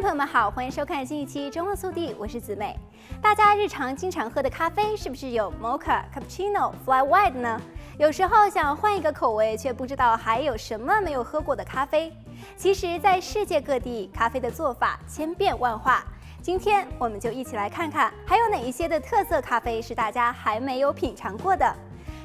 [0.00, 2.78] 朋友们好，欢迎收看新一期《中澳速递》，我是子美。
[3.20, 7.60] 大家日常经常喝的咖啡是不是有 Mocha、Cappuccino、Fly White 呢？
[7.98, 12.16] 有时候想换一个口味，却不知道还有什么没有喝过的咖啡。
[12.56, 16.04] 其实，在世界各地，咖啡的做法千变万化。
[16.40, 21.74] 今天我们就一起来看看，还有哪一些的特色咖啡是大家还没有品尝过的。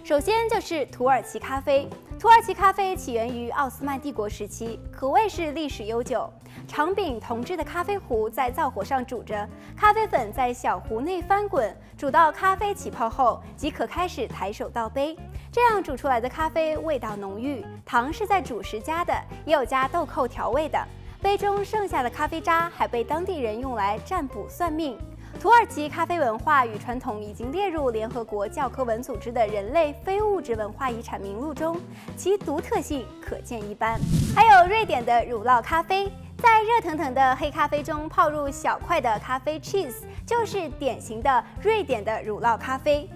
[0.04, 1.88] 首先就是土耳其咖啡。
[2.20, 6.30] 土耳其咖啡起源于奥斯曼帝国时期，可谓是历史悠久。
[6.68, 9.48] 长柄铜制的咖啡壶在灶火上煮着，
[9.78, 15.18] 咖啡粉在小壶内翻滚，煮到咖啡起泡后，即可开始抬手倒杯。
[15.50, 19.14] 这样煮出来的咖啡味道浓郁，糖是在煮时加的，
[19.46, 20.78] 也有加豆蔻调味的。
[21.22, 24.98] 杯中剩下的咖啡渣还被当地人用来占卜算命。
[25.40, 31.78] 土耳其咖啡文化与传统已经列入联合国教科文组织的人类非物质文化遗产名录中，
[32.16, 34.00] 其独特性可见一斑。
[34.34, 43.10] 还有瑞典的乳酪咖啡，在热腾腾的黑咖啡中泡入小块的咖啡 cheese，就是典型的瑞典的乳酪咖啡。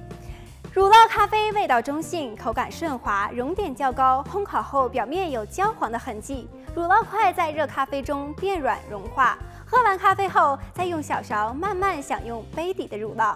[0.73, 9.37] 乳酪咖啡味道中性，口感顺滑，熔点较高，烘烤后表面有焦黄的痕迹，乳酪块在热咖啡中变软融化。
[9.69, 13.35] 喝完咖啡后，再用小勺慢慢享用杯底的乳酪。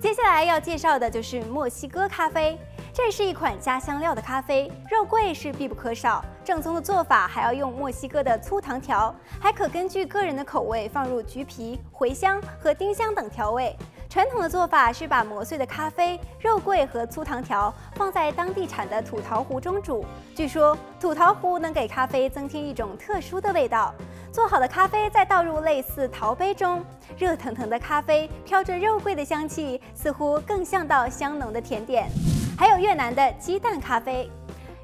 [0.00, 2.58] 接下来要介绍的就是墨西哥咖啡，
[2.92, 6.24] 这是一款加香料的咖啡，肉桂是必不可少。
[6.44, 13.76] 正宗的做法还要用墨西哥的粗糖条，还可根据个人的口味放入橘皮、茴香和丁香等调味。
[14.08, 20.02] 传统的做法是把磨碎的咖啡、肉桂和粗糖条放在当地产的土陶壶中煮，
[20.34, 23.94] 据说土陶壶能给咖啡增添一种特殊的味道。
[24.32, 26.82] 做好的咖啡再倒入类似陶杯中，
[27.18, 32.08] 热腾腾的咖啡飘着肉桂的香气，似乎更像道香浓的甜点。
[32.56, 34.30] 还有越南的鸡蛋咖啡，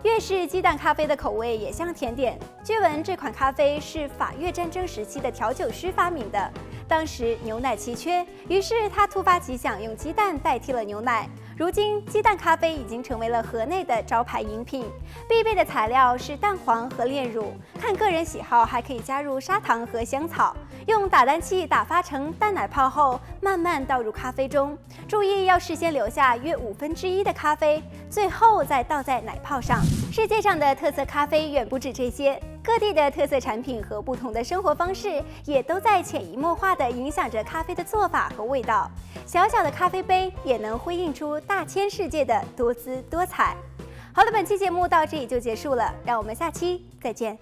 [0.04, 2.38] 越是鸡蛋咖啡的口味也像甜点。
[2.62, 6.52] 据闻这款咖啡是法越战争时期的调酒师发明的，
[6.86, 11.26] 当时牛奶奇缺，于是他突发奇想用鸡蛋代替了牛奶。
[11.56, 14.90] 如今，鸡蛋咖啡已经成为了河内的招牌饮品，
[15.28, 20.56] 必备的材料是蛋黄和炼乳，看个人喜好，还可以加入砂糖和香草。
[20.88, 24.76] 用打蛋器打发成蛋奶泡后，慢慢倒入咖啡中，
[25.06, 29.80] 注意要事先留下约五分之一的咖啡，最后再倒在奶泡上。
[30.12, 32.40] 世界上的特色咖啡远不止这些。
[32.64, 38.90] 各地的特色产品和不同的生活方式，也都在潜移默化地影响着咖啡的做法和味道。
[39.26, 43.54] 小小的咖啡杯也能辉映出大千世界的多姿多彩。
[44.14, 47.36] 好了，本期节目到这里就结束了，让我们下期再见。